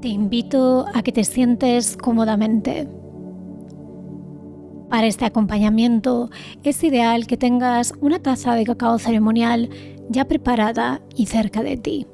[0.00, 2.88] Te invito a que te sientes cómodamente.
[4.90, 6.30] Para este acompañamiento
[6.62, 9.70] es ideal que tengas una taza de cacao ceremonial
[10.08, 12.06] ya preparada y cerca de ti.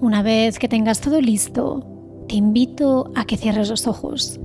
[0.00, 1.86] Una vez que tengas todo listo,
[2.28, 4.40] te invito a que cierres los ojos.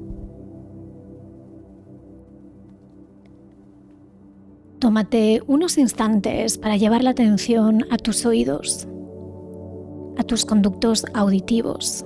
[4.79, 8.87] Tómate unos instantes para llevar la atención a tus oídos,
[10.17, 12.05] a tus conductos auditivos.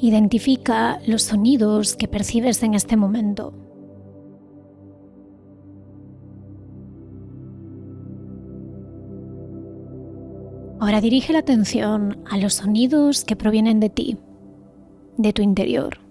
[0.00, 3.54] Identifica los sonidos que percibes en este momento.
[10.80, 14.18] Ahora dirige la atención a los sonidos que provienen de ti,
[15.16, 16.03] de tu interior.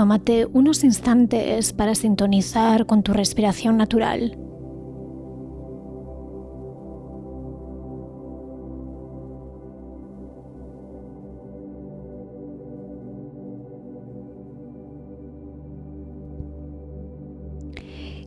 [0.00, 4.38] Tómate unos instantes para sintonizar con tu respiración natural.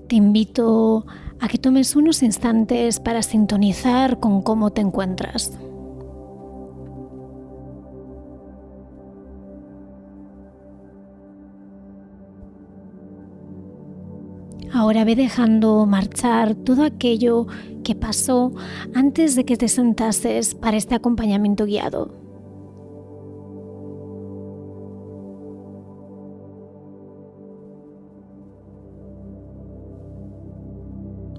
[0.07, 1.07] Te invito
[1.39, 5.57] a que tomes unos instantes para sintonizar con cómo te encuentras.
[14.83, 17.47] Ahora ve dejando marchar todo aquello
[17.85, 18.51] que pasó
[18.93, 22.11] antes de que te sentases para este acompañamiento guiado.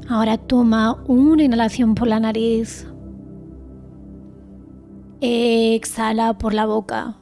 [0.08, 2.86] Ahora toma una inhalación por la nariz.
[5.20, 7.18] Exhala por la boca.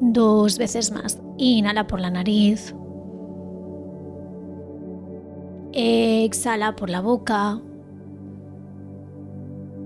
[0.00, 1.22] Dos veces más.
[1.38, 2.74] Inhala por la nariz.
[5.82, 7.58] Exhala por la boca.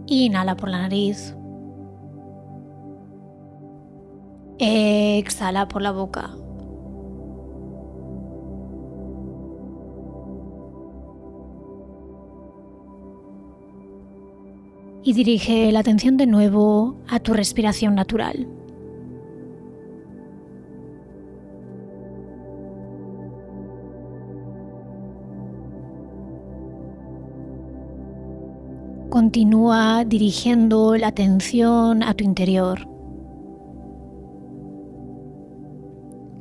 [0.06, 1.37] Inhala por la nariz.
[4.59, 6.31] Exhala por la boca.
[15.04, 18.49] Y dirige la atención de nuevo a tu respiración natural.
[29.34, 32.87] Continúa dirigiendo la atención a tu interior.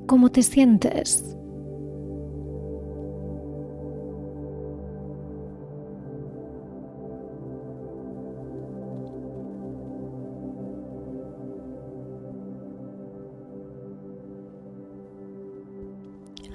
[0.06, 1.36] ¿Cómo te sientes?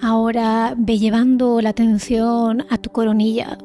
[0.01, 3.59] Ahora ve llevando la atención a tu coronilla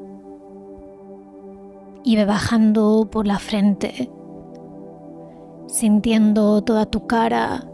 [2.05, 4.11] ve bajando por la frente,
[5.67, 7.65] sintiendo toda tu cara,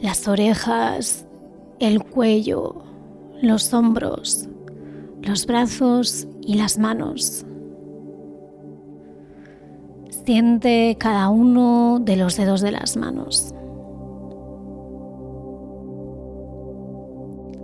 [0.00, 1.26] las orejas,
[1.78, 2.82] el cuello,
[3.40, 4.48] los hombros,
[5.22, 7.46] los brazos y las manos.
[10.24, 13.54] Siente cada uno de los dedos de las manos.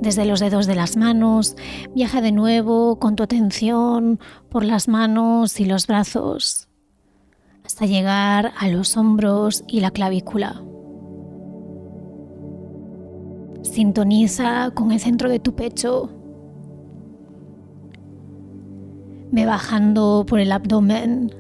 [0.00, 1.56] Desde los dedos de las manos,
[1.94, 6.69] viaja de nuevo con tu atención por las manos y los brazos,
[7.64, 10.62] hasta llegar a los hombros y la clavícula.
[13.62, 16.10] Sintoniza con el centro de tu pecho.
[19.30, 21.34] Ve bajando por el abdomen.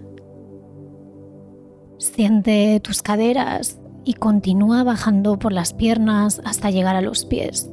[1.96, 7.70] Siente tus caderas y continúa bajando por las piernas hasta llegar a los pies.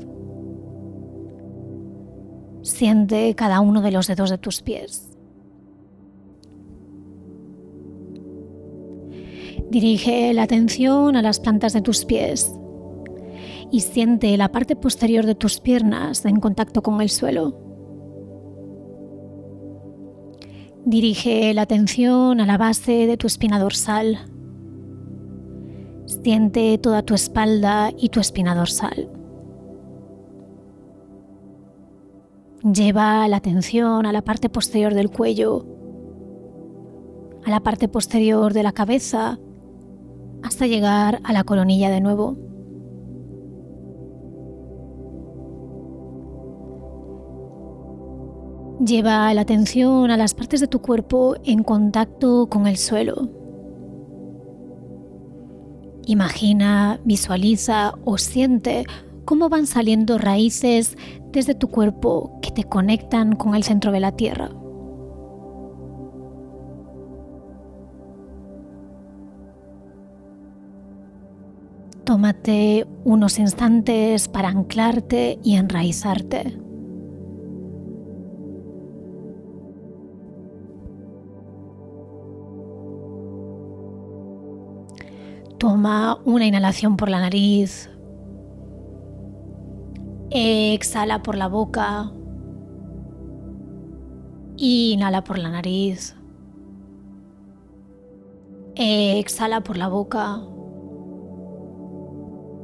[2.65, 5.07] Siente cada uno de los dedos de tus pies.
[9.69, 12.51] Dirige la atención a las plantas de tus pies
[13.71, 17.55] y siente la parte posterior de tus piernas en contacto con el suelo.
[20.85, 24.17] Dirige la atención a la base de tu espina dorsal.
[26.07, 29.14] Siente toda tu espalda y tu espina dorsal.
[32.73, 35.67] Lleva la atención a la parte posterior del cuello,
[37.45, 39.37] a la parte posterior de la cabeza,
[40.41, 42.37] hasta llegar a la coronilla de nuevo.
[48.83, 53.29] Lleva la atención a las partes de tu cuerpo en contacto con el suelo.
[56.07, 58.85] Imagina, visualiza o siente
[59.25, 60.97] cómo van saliendo raíces
[61.31, 64.49] desde tu cuerpo que te conectan con el centro de la Tierra.
[72.05, 76.59] Tómate unos instantes para anclarte y enraizarte.
[85.57, 87.89] Toma una inhalación por la nariz.
[90.31, 92.11] Exhala por la boca.
[94.57, 96.15] Inhala por la nariz.
[98.75, 100.41] Exhala por la boca.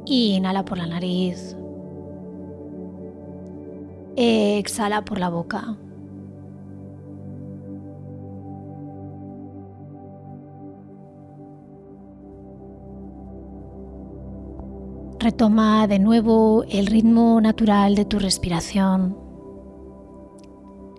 [0.06, 1.56] Inhala por la nariz.
[4.16, 5.78] Exhala por la boca.
[15.22, 19.16] Retoma de nuevo el ritmo natural de tu respiración.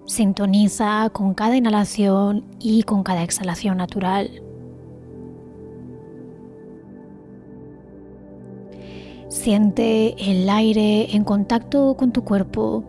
[0.06, 4.30] Sintoniza con cada inhalación y con cada exhalación natural.
[9.26, 12.84] Siente el aire en contacto con tu cuerpo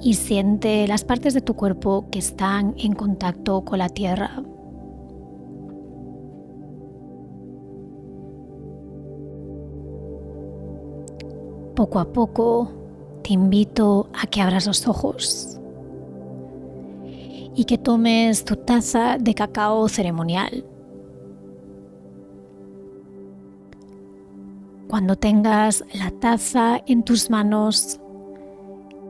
[0.00, 4.42] y siente las partes de tu cuerpo que están en contacto con la tierra.
[11.82, 12.70] Poco a poco
[13.24, 15.58] te invito a que abras los ojos
[17.56, 20.64] y que tomes tu taza de cacao ceremonial.
[24.88, 27.98] Cuando tengas la taza en tus manos,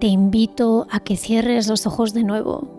[0.01, 2.71] te invito a que cierres los ojos de nuevo.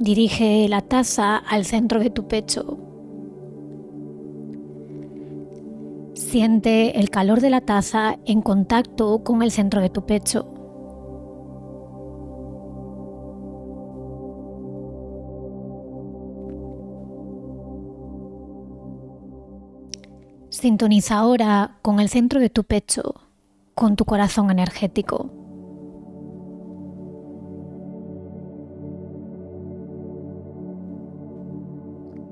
[0.00, 2.87] Dirige la taza al centro de tu pecho
[6.30, 10.46] Siente el calor de la taza en contacto con el centro de tu pecho.
[20.50, 23.14] Sintoniza ahora con el centro de tu pecho,
[23.74, 25.30] con tu corazón energético.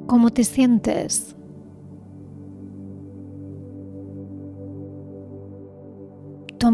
[0.07, 1.35] ¿Cómo te sientes?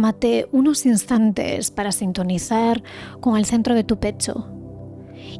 [0.02, 2.82] Tómate unos instantes para sintonizar
[3.20, 4.48] con el centro de tu pecho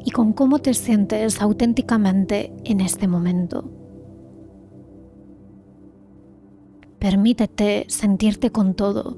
[0.04, 3.68] y con cómo te sientes auténticamente en este momento.
[7.00, 9.16] Permítete sentirte con todo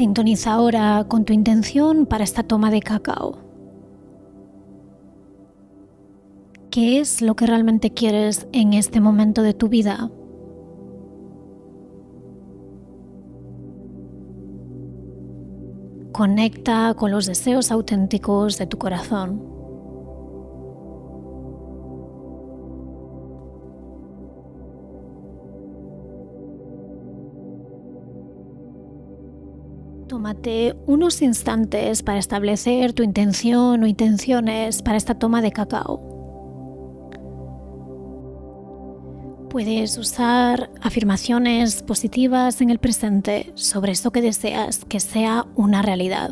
[0.00, 3.36] Sintoniza ahora con tu intención para esta toma de cacao.
[6.70, 10.10] ¿Qué es lo que realmente quieres en este momento de tu vida?
[16.12, 19.49] Conecta con los deseos auténticos de tu corazón.
[30.86, 36.00] Unos instantes para establecer tu intención o intenciones para esta toma de cacao.
[39.50, 46.30] Puedes usar afirmaciones positivas en el presente sobre eso que deseas que sea una realidad.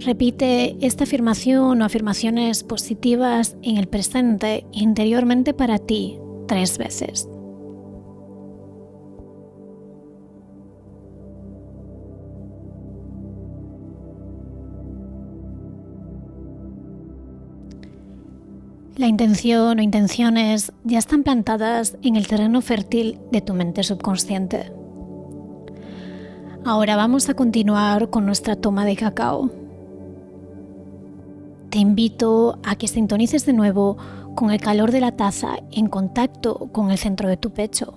[0.00, 7.28] Repite esta afirmación o afirmaciones positivas en el presente interiormente para ti tres veces.
[19.02, 24.72] La intención o intenciones ya están plantadas en el terreno fértil de tu mente subconsciente.
[26.64, 29.50] Ahora vamos a continuar con nuestra toma de cacao.
[31.70, 33.96] Te invito a que sintonices de nuevo
[34.36, 37.94] con el calor de la taza en contacto con el centro de tu pecho.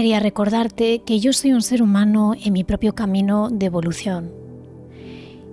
[0.00, 4.32] Quería recordarte que yo soy un ser humano en mi propio camino de evolución.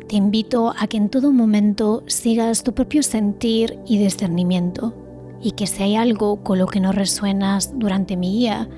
[0.08, 4.94] Te invito a que en todo momento sigas tu propio sentir y discernimiento,
[5.42, 8.70] y que si hay algo con lo que no resuenas durante mi guía,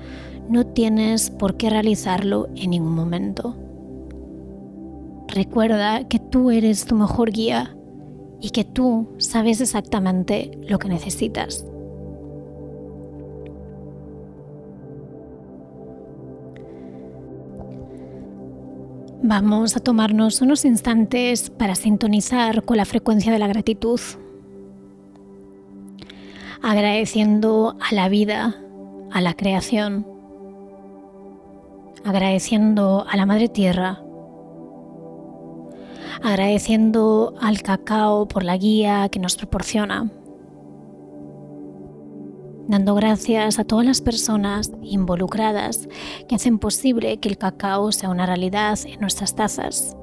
[0.48, 3.54] no tienes por qué realizarlo en ningún momento.
[5.28, 7.76] Recuerda que tú eres tu mejor guía
[8.40, 11.64] y que tú sabes exactamente lo que necesitas.
[19.22, 24.00] Vamos a tomarnos unos instantes para sintonizar con la frecuencia de la gratitud,
[26.62, 28.56] agradeciendo a la vida,
[29.12, 30.06] a la creación,
[32.02, 34.00] agradeciendo a la Madre Tierra,
[36.22, 40.10] agradeciendo al cacao por la guía que nos proporciona,
[42.70, 45.88] dando gracias a todas las personas involucradas
[46.28, 49.96] que hacen posible que el cacao sea una realidad en nuestras tazas.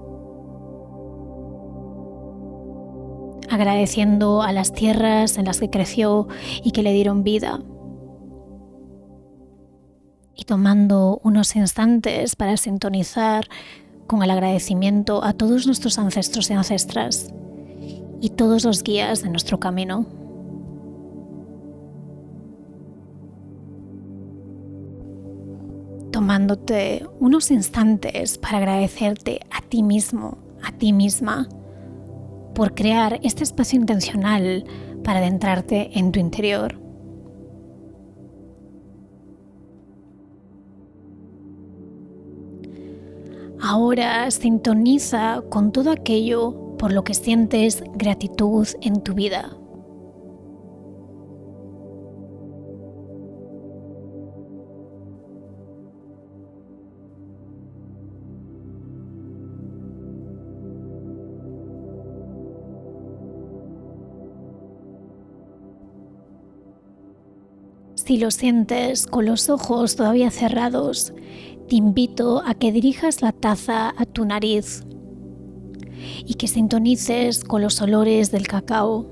[3.50, 6.28] Agradeciendo a las tierras en las que creció
[6.62, 7.62] y que le dieron vida.
[10.36, 13.48] Y tomando unos instantes para sintonizar
[14.08, 17.34] con el agradecimiento a todos nuestros ancestros y ancestras
[18.20, 20.27] y todos los guías de nuestro camino.
[26.38, 31.50] Tomándote unos instantes para agradecerte a ti mismo, a ti misma,
[32.54, 34.64] por crear este espacio intencional
[35.04, 36.80] para adentrarte en tu interior.
[43.60, 49.58] Ahora sintoniza con todo aquello por lo que sientes gratitud en tu vida.
[68.08, 71.14] Si lo sientes con los ojos todavía cerrados,
[71.68, 74.86] te invito a que dirijas la taza a tu nariz
[76.26, 79.06] y que sintonices con los olores del cacao.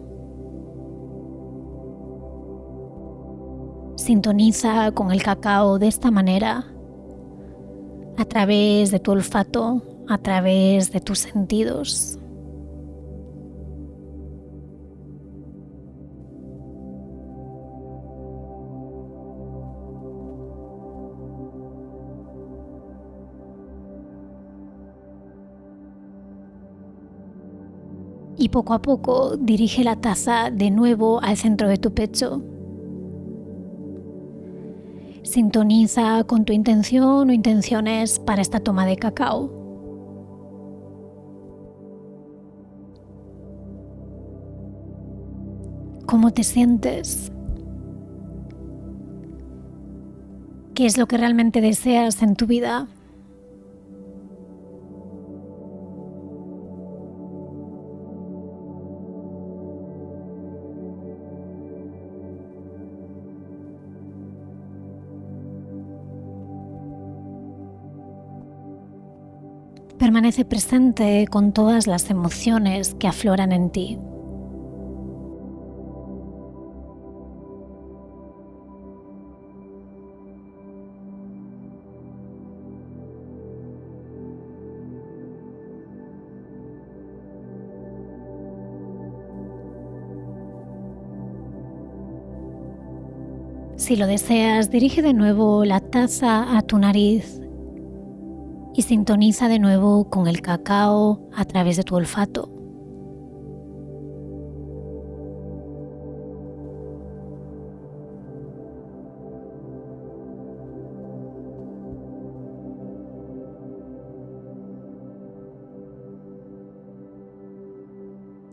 [3.98, 6.66] Sintoniza con el cacao de esta manera,
[8.16, 12.18] a través de tu olfato, a través de tus sentidos.
[28.56, 32.42] Poco a poco dirige la taza de nuevo al centro de tu pecho.
[35.24, 39.52] Sintoniza con tu intención o intenciones para esta toma de cacao.
[46.06, 47.34] ¿Cómo te sientes?
[50.76, 52.88] ¿Qué es lo que realmente deseas en tu vida?
[70.16, 74.00] Permanece presente con todas las emociones que afloran en ti.
[93.76, 97.45] Si lo deseas, dirige de nuevo la taza a tu nariz
[98.76, 102.50] y sintoniza de nuevo con el cacao a través de tu olfato.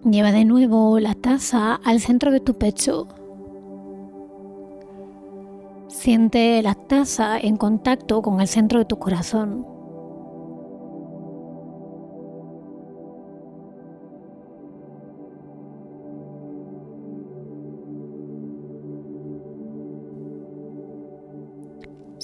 [0.09, 3.09] Lleva de nuevo la taza al centro de tu pecho.
[5.88, 9.82] Siente la taza en contacto con el centro de tu corazón.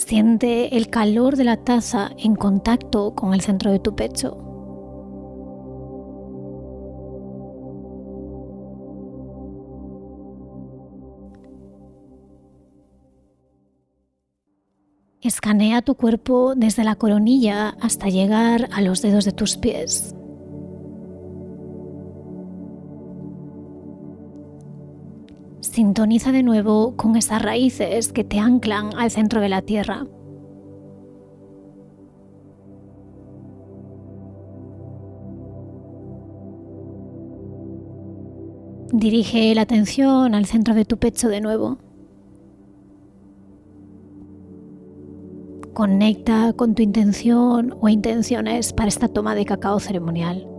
[0.08, 4.38] Siente el calor de la taza en contacto con el centro de tu pecho.
[15.20, 20.14] Escanea tu cuerpo desde la coronilla hasta llegar a los dedos de tus pies.
[25.78, 30.08] Sintoniza de nuevo con esas raíces que te anclan al centro de la tierra.
[38.92, 41.78] Dirige la atención al centro de tu pecho de nuevo.
[45.74, 50.57] Conecta con tu intención o intenciones para esta toma de cacao ceremonial.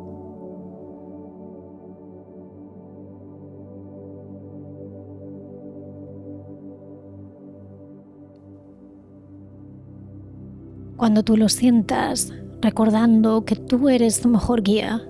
[11.10, 15.10] Cuando tú lo sientas, recordando que tú eres tu mejor guía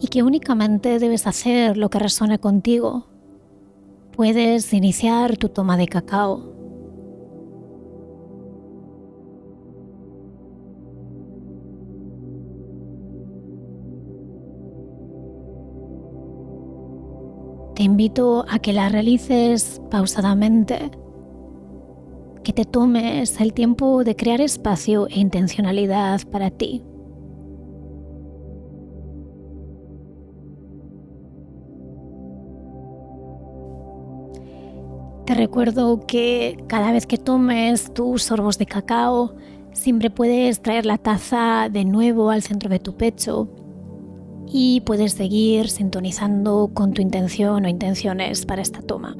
[0.00, 3.06] y que únicamente debes hacer lo que resuene contigo,
[4.16, 6.52] puedes iniciar tu toma de cacao.
[17.76, 20.90] Te invito a que la realices pausadamente,
[22.42, 26.82] que te tomes el tiempo de crear espacio e intencionalidad para ti.
[35.26, 39.34] Te recuerdo que cada vez que tomes tus sorbos de cacao,
[39.72, 43.48] siempre puedes traer la taza de nuevo al centro de tu pecho
[44.46, 49.16] y puedes seguir sintonizando con tu intención o intenciones para esta toma.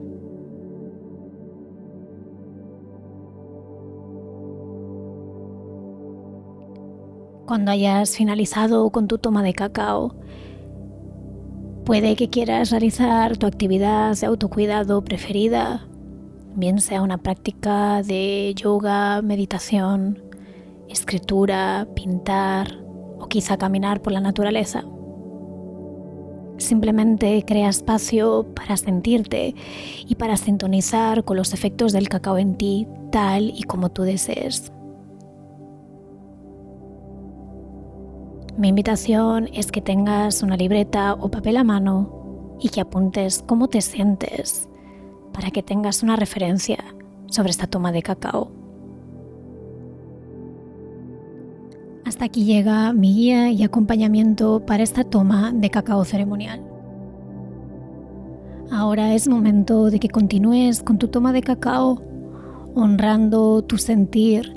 [7.46, 10.14] Cuando hayas finalizado con tu toma de cacao,
[11.84, 15.84] puede que quieras realizar tu actividad de autocuidado preferida,
[16.54, 20.22] bien sea una práctica de yoga, meditación,
[20.88, 22.78] escritura, pintar
[23.18, 24.84] o quizá caminar por la naturaleza.
[26.58, 29.56] Simplemente crea espacio para sentirte
[30.06, 34.72] y para sintonizar con los efectos del cacao en ti tal y como tú desees.
[38.62, 43.66] Mi invitación es que tengas una libreta o papel a mano y que apuntes cómo
[43.66, 44.68] te sientes
[45.32, 46.78] para que tengas una referencia
[47.26, 48.52] sobre esta toma de cacao.
[52.04, 56.62] Hasta aquí llega mi guía y acompañamiento para esta toma de cacao ceremonial.
[58.70, 62.00] Ahora es momento de que continúes con tu toma de cacao,
[62.76, 64.54] honrando tu sentir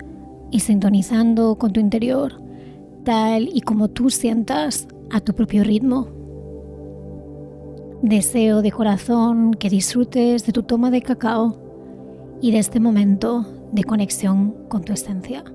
[0.52, 2.45] y sintonizando con tu interior,
[3.06, 6.10] tal y como tú sientas a tu propio ritmo.
[8.02, 11.58] Deseo de corazón que disfrutes de tu toma de cacao
[12.42, 15.46] y de este momento de conexión con tu esencia.